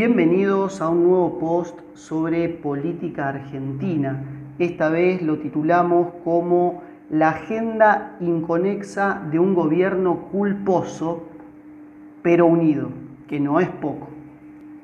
Bienvenidos 0.00 0.80
a 0.80 0.90
un 0.90 1.08
nuevo 1.08 1.40
post 1.40 1.76
sobre 1.94 2.48
política 2.48 3.30
argentina. 3.30 4.22
Esta 4.60 4.90
vez 4.90 5.22
lo 5.22 5.38
titulamos 5.38 6.12
como 6.22 6.84
La 7.10 7.30
agenda 7.30 8.16
inconexa 8.20 9.26
de 9.28 9.40
un 9.40 9.56
gobierno 9.56 10.28
culposo 10.30 11.24
pero 12.22 12.46
unido, 12.46 12.90
que 13.26 13.40
no 13.40 13.58
es 13.58 13.68
poco. 13.70 14.06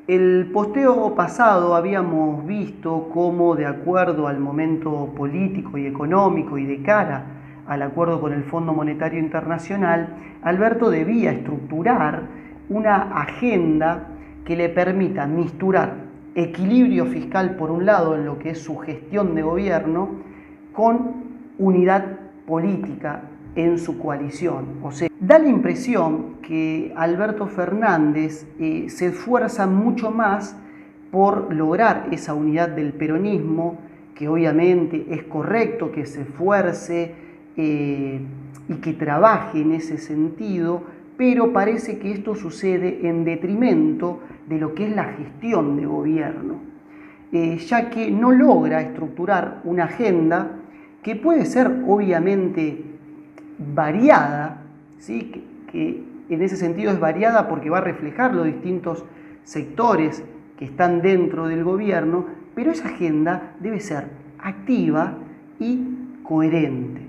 El 0.08 0.50
posteo 0.52 1.14
pasado 1.14 1.76
habíamos 1.76 2.44
visto 2.44 3.08
cómo 3.14 3.54
de 3.54 3.66
acuerdo 3.66 4.26
al 4.26 4.40
momento 4.40 5.12
político 5.16 5.78
y 5.78 5.86
económico 5.86 6.58
y 6.58 6.66
de 6.66 6.82
cara 6.82 7.24
al 7.68 7.82
acuerdo 7.82 8.20
con 8.20 8.32
el 8.32 8.42
Fondo 8.42 8.72
Monetario 8.72 9.20
Internacional, 9.20 10.08
Alberto 10.42 10.90
debía 10.90 11.30
estructurar 11.30 12.22
una 12.68 13.16
agenda 13.20 14.08
que 14.44 14.56
le 14.56 14.68
permita 14.68 15.26
misturar 15.26 16.04
equilibrio 16.34 17.06
fiscal 17.06 17.56
por 17.56 17.70
un 17.70 17.86
lado 17.86 18.14
en 18.14 18.24
lo 18.24 18.38
que 18.38 18.50
es 18.50 18.58
su 18.58 18.76
gestión 18.78 19.34
de 19.34 19.42
gobierno 19.42 20.10
con 20.72 21.24
unidad 21.58 22.18
política 22.46 23.22
en 23.54 23.78
su 23.78 23.98
coalición. 23.98 24.66
O 24.82 24.90
sea, 24.90 25.08
da 25.20 25.38
la 25.38 25.48
impresión 25.48 26.36
que 26.42 26.92
Alberto 26.96 27.46
Fernández 27.46 28.46
eh, 28.58 28.86
se 28.88 29.06
esfuerza 29.06 29.66
mucho 29.66 30.10
más 30.10 30.56
por 31.10 31.54
lograr 31.54 32.08
esa 32.10 32.34
unidad 32.34 32.70
del 32.70 32.92
peronismo, 32.92 33.78
que 34.16 34.28
obviamente 34.28 35.06
es 35.10 35.22
correcto 35.24 35.92
que 35.92 36.06
se 36.06 36.22
esfuerce 36.22 37.14
eh, 37.56 38.20
y 38.68 38.74
que 38.74 38.92
trabaje 38.92 39.60
en 39.60 39.72
ese 39.72 39.98
sentido, 39.98 40.82
pero 41.16 41.52
parece 41.52 41.98
que 41.98 42.12
esto 42.12 42.34
sucede 42.34 43.06
en 43.08 43.24
detrimento 43.24 44.20
de 44.48 44.58
lo 44.58 44.74
que 44.74 44.88
es 44.88 44.94
la 44.94 45.04
gestión 45.04 45.76
de 45.76 45.86
gobierno, 45.86 46.56
eh, 47.32 47.58
ya 47.58 47.90
que 47.90 48.10
no 48.10 48.32
logra 48.32 48.80
estructurar 48.80 49.60
una 49.64 49.84
agenda 49.84 50.58
que 51.02 51.16
puede 51.16 51.44
ser 51.46 51.82
obviamente 51.86 52.82
variada, 53.74 54.62
¿sí? 54.98 55.30
que, 55.30 55.42
que 55.70 56.02
en 56.28 56.42
ese 56.42 56.56
sentido 56.56 56.90
es 56.90 56.98
variada 56.98 57.48
porque 57.48 57.70
va 57.70 57.78
a 57.78 57.82
reflejar 57.82 58.34
los 58.34 58.46
distintos 58.46 59.04
sectores 59.44 60.24
que 60.58 60.64
están 60.64 61.02
dentro 61.02 61.48
del 61.48 61.64
gobierno, 61.64 62.26
pero 62.54 62.70
esa 62.70 62.88
agenda 62.88 63.54
debe 63.60 63.80
ser 63.80 64.04
activa 64.38 65.14
y 65.58 65.82
coherente. 66.22 67.03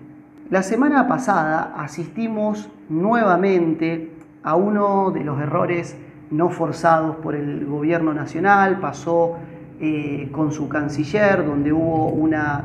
La 0.52 0.62
semana 0.62 1.08
pasada 1.08 1.74
asistimos 1.76 2.70
nuevamente 2.88 4.12
a 4.44 4.56
uno 4.56 5.10
de 5.10 5.24
los 5.24 5.42
errores 5.42 5.98
no 6.30 6.50
forzados 6.50 7.16
por 7.16 7.34
el 7.34 7.66
gobierno 7.66 8.14
nacional, 8.14 8.80
pasó 8.80 9.38
eh, 9.80 10.30
con 10.32 10.52
su 10.52 10.70
canciller, 10.70 11.44
donde 11.44 11.74
hubo 11.74 12.10
una 12.10 12.64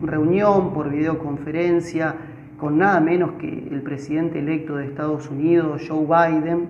reunión 0.00 0.72
por 0.72 0.88
videoconferencia 0.88 2.14
con 2.58 2.78
nada 2.78 2.98
menos 3.00 3.32
que 3.32 3.68
el 3.70 3.82
presidente 3.82 4.38
electo 4.38 4.76
de 4.76 4.86
Estados 4.86 5.28
Unidos, 5.28 5.82
Joe 5.86 6.06
Biden, 6.06 6.68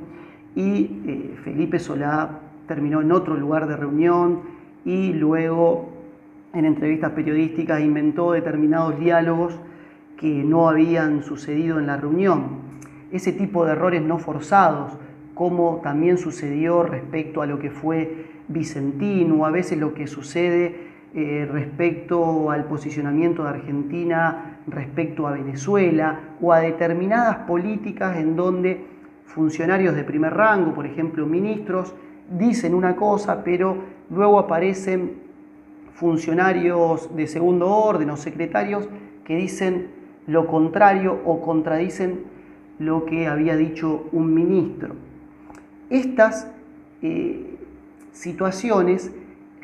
y 0.57 0.91
eh, 1.07 1.37
Felipe 1.45 1.79
Solá 1.79 2.31
terminó 2.67 3.01
en 3.01 3.13
otro 3.13 3.37
lugar 3.37 3.69
de 3.69 3.77
reunión 3.77 4.41
y 4.85 5.13
luego 5.13 5.91
en 6.53 6.65
entrevistas 6.65 7.13
periodísticas 7.13 7.81
inventó 7.81 8.33
determinados 8.33 8.99
diálogos 8.99 9.57
que 10.19 10.43
no 10.45 10.69
habían 10.69 11.23
sucedido 11.23 11.79
en 11.79 11.87
la 11.87 11.97
reunión. 11.97 12.69
Ese 13.13 13.33
tipo 13.33 13.65
de 13.65 13.73
errores 13.73 14.03
no 14.03 14.19
forzados, 14.19 14.93
como 15.35 15.81
también 15.83 16.19
sucedió 16.19 16.83
respecto 16.83 17.41
a 17.41 17.47
lo 17.47 17.59
que 17.59 17.71
fue 17.71 18.27
Vicentino, 18.49 19.47
a 19.47 19.51
veces 19.51 19.79
lo 19.79 19.95
que 19.95 20.07
sucede 20.07 20.89
eh, 21.15 21.49
respecto 21.51 22.51
al 22.51 22.65
posicionamiento 22.65 23.43
de 23.43 23.49
Argentina 23.49 24.59
respecto 24.67 25.27
a 25.27 25.33
Venezuela 25.33 26.21
o 26.41 26.53
a 26.53 26.61
determinadas 26.61 27.37
políticas 27.47 28.19
en 28.19 28.37
donde 28.37 28.85
funcionarios 29.25 29.95
de 29.95 30.05
primer 30.05 30.35
rango, 30.35 30.75
por 30.75 30.85
ejemplo 30.85 31.27
ministros, 31.27 31.95
dicen 32.31 32.75
una 32.75 32.95
cosa, 32.95 33.43
pero 33.43 33.77
luego 34.11 34.39
aparecen 34.39 35.13
funcionarios 35.95 37.15
de 37.17 37.27
segundo 37.27 37.69
orden 37.71 38.11
o 38.11 38.17
secretarios 38.17 38.89
que 39.25 39.37
dicen 39.37 39.98
lo 40.29 40.47
contrario 40.47 41.19
o 41.25 41.41
contradicen 41.41 42.21
lo 42.79 43.05
que 43.07 43.27
había 43.27 43.57
dicho 43.57 44.09
un 44.13 44.33
ministro. 44.33 44.95
Estas 45.91 46.49
eh, 47.03 47.57
situaciones 48.13 49.13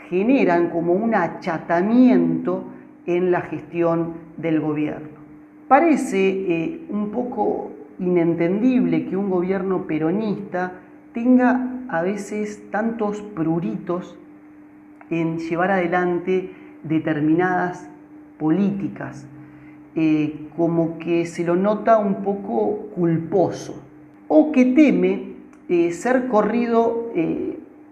generan 0.09 0.71
como 0.71 0.95
un 0.95 1.15
achatamiento 1.15 2.65
en 3.07 3.31
la 3.31 3.43
gestión 3.43 4.15
del 4.37 4.61
gobierno. 4.61 5.09
Parece 5.69 6.29
eh, 6.29 6.87
un 6.89 7.11
poco 7.11 7.71
inentendible 7.99 9.07
que 9.07 9.17
un 9.17 9.31
gobierno 9.31 9.87
peronista 9.87 10.81
tenga 11.13 11.85
a 11.89 12.03
veces 12.03 12.71
tantos 12.71 13.21
pruritos 13.23 14.19
en 15.11 15.39
llevar 15.39 15.71
adelante 15.71 16.51
determinadas 16.83 17.89
políticas, 18.39 19.29
eh, 19.97 20.49
como 20.57 20.99
que 20.99 21.27
se 21.27 21.45
lo 21.45 21.57
nota 21.57 21.99
un 21.99 22.23
poco 22.23 22.89
culposo, 22.95 23.83
o 24.29 24.53
que 24.53 24.65
teme 24.67 25.35
eh, 25.69 25.93
ser 25.93 26.29
corrido 26.29 27.13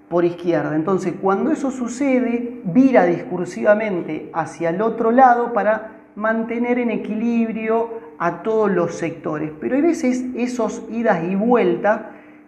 por 0.08 0.24
izquierda. 0.26 0.76
Entonces, 0.76 1.14
cuando 1.22 1.50
eso 1.50 1.70
sucede, 1.70 2.60
vira 2.64 3.06
discursivamente 3.06 4.30
hacia 4.34 4.70
el 4.70 4.82
otro 4.82 5.10
lado 5.10 5.52
para 5.54 5.92
mantener 6.16 6.78
en 6.78 6.90
equilibrio 6.90 7.88
a 8.18 8.42
todos 8.42 8.70
los 8.70 8.94
sectores. 8.94 9.50
Pero 9.60 9.76
a 9.76 9.80
veces 9.80 10.24
esos 10.36 10.82
idas 10.90 11.24
y 11.24 11.34
vueltas 11.34 12.02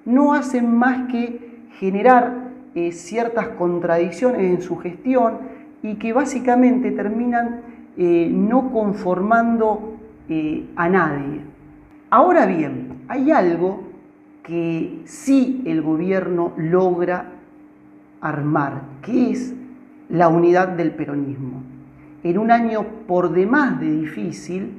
no 0.05 0.35
hacen 0.35 0.77
más 0.77 1.11
que 1.11 1.65
generar 1.79 2.51
eh, 2.75 2.93
ciertas 2.93 3.49
contradicciones 3.49 4.43
en 4.43 4.63
su 4.63 4.77
gestión 4.77 5.39
y 5.83 5.97
que 5.97 6.13
básicamente 6.13 6.91
terminan 6.91 7.63
eh, 7.97 8.29
no 8.31 8.73
conformando 8.73 9.97
eh, 10.29 10.67
a 10.77 10.89
nadie. 10.89 11.41
Ahora 12.11 12.47
bien, 12.47 13.05
hay 13.09 13.31
algo 13.31 13.85
que 14.43 15.01
sí 15.05 15.63
el 15.67 15.83
gobierno 15.83 16.53
logra 16.57 17.33
armar, 18.21 18.83
que 19.03 19.31
es 19.31 19.55
la 20.09 20.29
unidad 20.29 20.69
del 20.69 20.93
peronismo. 20.93 21.63
En 22.23 22.39
un 22.39 22.51
año 22.51 22.85
por 23.07 23.33
demás 23.33 23.81
de 23.81 23.91
difícil, 23.91 24.73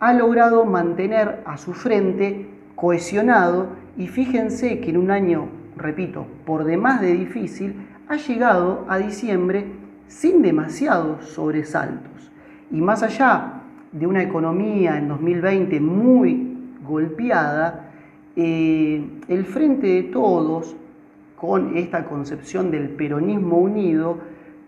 ha 0.00 0.12
logrado 0.12 0.64
mantener 0.64 1.42
a 1.44 1.56
su 1.56 1.74
frente 1.74 2.48
cohesionado 2.76 3.68
y 3.96 4.06
fíjense 4.06 4.80
que 4.80 4.90
en 4.90 4.96
un 4.96 5.10
año, 5.10 5.48
repito, 5.76 6.26
por 6.44 6.64
demás 6.64 7.00
de 7.00 7.12
difícil, 7.12 7.74
ha 8.08 8.16
llegado 8.16 8.86
a 8.88 8.98
diciembre 8.98 9.66
sin 10.06 10.42
demasiados 10.42 11.24
sobresaltos. 11.24 12.30
Y 12.70 12.80
más 12.80 13.02
allá 13.02 13.62
de 13.92 14.06
una 14.06 14.22
economía 14.22 14.98
en 14.98 15.08
2020 15.08 15.80
muy 15.80 16.56
golpeada, 16.86 17.90
eh, 18.36 19.02
el 19.28 19.44
Frente 19.44 19.86
de 19.86 20.02
Todos 20.04 20.76
con 21.36 21.76
esta 21.76 22.04
concepción 22.04 22.70
del 22.70 22.90
peronismo 22.90 23.58
unido, 23.58 24.18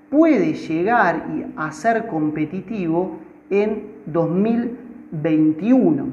puede 0.08 0.54
llegar 0.54 1.26
a 1.56 1.72
ser 1.72 2.06
competitivo 2.06 3.18
en 3.50 3.82
2021. 4.06 6.06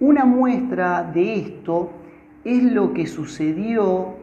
Una 0.00 0.24
muestra 0.24 1.02
de 1.02 1.36
esto 1.36 1.90
es 2.44 2.62
lo 2.62 2.92
que 2.92 3.06
sucedió 3.06 4.14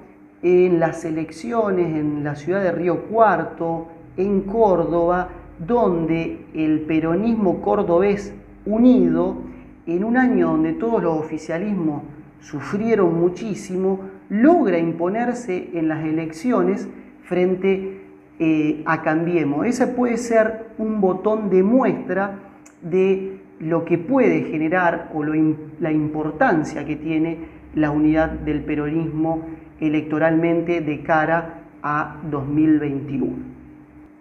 en 0.44 0.80
las 0.80 1.06
elecciones 1.06 1.96
en 1.96 2.24
la 2.24 2.36
ciudad 2.36 2.64
de 2.64 2.72
Río 2.72 3.04
Cuarto, 3.06 3.88
en 4.18 4.42
Córdoba, 4.42 5.30
donde 5.66 6.46
el 6.54 6.82
peronismo 6.82 7.62
cordobés 7.62 8.34
unido, 8.66 9.38
en 9.86 10.04
un 10.04 10.18
año 10.18 10.52
donde 10.52 10.74
todos 10.74 11.02
los 11.04 11.18
oficialismos 11.18 12.04
sufrieron 12.40 13.20
muchísimo, 13.20 14.00
logra 14.30 14.78
imponerse 14.80 15.70
en 15.74 15.88
las 15.88 16.04
elecciones 16.04 16.88
frente 17.24 18.02
eh, 18.40 18.82
a 18.86 19.02
Cambiemos. 19.02 19.66
Ese 19.66 19.88
puede 19.88 20.18
ser 20.18 20.68
un 20.78 21.02
botón 21.02 21.50
de 21.50 21.64
muestra 21.64 22.40
de 22.82 23.40
lo 23.60 23.86
que 23.86 23.98
puede 23.98 24.44
generar 24.46 25.12
o 25.14 25.24
la 25.24 25.92
importancia 25.92 26.86
que 26.86 26.96
tiene 26.96 27.38
la 27.76 27.92
unidad 27.92 28.30
del 28.30 28.64
peronismo 28.64 29.46
electoralmente 29.80 30.82
de 30.82 31.04
cara 31.04 31.62
a 31.84 32.18
2021. 32.30 33.61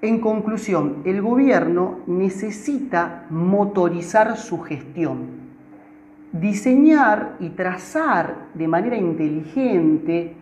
En 0.02 0.20
conclusión, 0.20 1.02
el 1.04 1.20
gobierno 1.20 1.98
necesita 2.06 3.26
motorizar 3.30 4.36
su 4.36 4.60
gestión 4.60 5.40
diseñar 6.32 7.36
y 7.40 7.50
trazar 7.50 8.48
de 8.54 8.68
manera 8.68 8.96
inteligente 8.96 10.34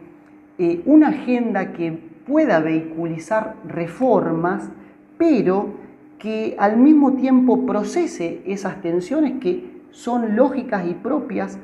eh, 0.59 0.83
una 0.85 1.09
agenda 1.09 1.73
que 1.73 1.93
pueda 2.27 2.61
vehiculizar 2.61 3.55
reformas, 3.67 4.71
pero 5.17 5.71
que 6.19 6.57
al 6.59 6.77
mismo 6.77 7.15
tiempo 7.15 7.65
procese 7.65 8.43
esas 8.45 8.83
tensiones 8.83 9.41
que 9.41 9.79
son 9.91 10.37
lógicas 10.37 10.87
y 10.87 10.95
propias 10.95 11.59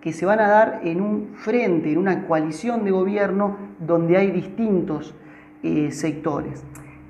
que 0.00 0.12
se 0.12 0.26
van 0.26 0.40
a 0.40 0.48
dar 0.48 0.80
en 0.84 1.00
un 1.00 1.30
frente, 1.34 1.92
en 1.92 1.98
una 1.98 2.26
coalición 2.26 2.84
de 2.84 2.90
gobierno 2.90 3.56
donde 3.78 4.16
hay 4.16 4.30
distintos 4.30 5.14
eh, 5.62 5.90
sectores. 5.90 6.64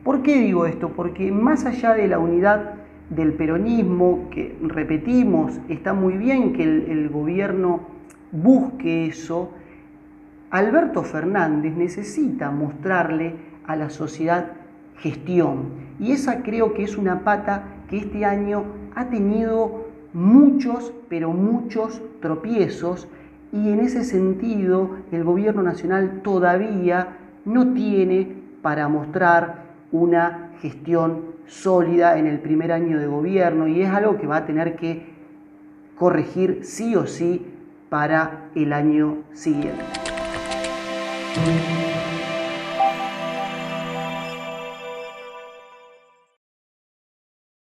¿Por 0.05 0.23
qué 0.23 0.41
digo 0.41 0.67
esto? 0.67 0.91
Porque 0.91 1.31
más 1.31 1.67
allá 1.67 1.95
de 1.95 2.09
la 2.09 2.19
unidad 2.19 2.75
del 3.11 3.35
peronismo, 3.35 4.29
que 4.31 4.57
repetimos, 4.63 5.59
está 5.69 5.93
muy 5.93 6.15
bien 6.15 6.53
que 6.53 6.63
el 6.63 7.09
gobierno 7.09 7.81
busque 8.33 9.07
eso, 9.07 9.51
Alberto 10.51 11.03
Fernández 11.03 11.77
necesita 11.77 12.51
mostrarle 12.51 13.35
a 13.67 13.77
la 13.77 13.91
sociedad 13.91 14.53
gestión. 14.97 15.91
Y 15.99 16.13
esa 16.13 16.43
creo 16.43 16.75
que 16.75 16.83
es 16.83 16.97
una 16.97 17.21
pata 17.21 17.65
que 17.89 17.99
este 17.99 18.25
año 18.25 18.65
ha 18.95 19.07
tenido 19.11 19.87
muchos, 20.13 20.93
pero 21.09 21.33
muchos 21.33 22.03
tropiezos 22.21 23.09
y 23.53 23.71
en 23.71 23.81
ese 23.81 24.05
sentido 24.05 24.97
el 25.13 25.25
gobierno 25.25 25.63
nacional 25.63 26.21
todavía 26.23 27.17
no 27.45 27.73
tiene 27.73 28.37
para 28.63 28.89
mostrar 28.89 29.70
una 29.93 30.51
gestión 30.61 31.35
sólida 31.47 32.19
en 32.19 32.27
el 32.27 32.39
primer 32.39 32.73
año 32.73 32.99
de 32.99 33.07
gobierno 33.07 33.67
y 33.67 33.83
es 33.83 33.91
algo 33.91 34.19
que 34.19 34.27
va 34.27 34.39
a 34.39 34.47
tener 34.47 34.77
que 34.77 35.05
corregir 35.97 36.61
sí 36.63 36.95
o 36.95 37.07
sí 37.07 37.47
para 37.89 38.51
el 38.55 38.73
año 38.73 39.19
siguiente. 39.33 39.83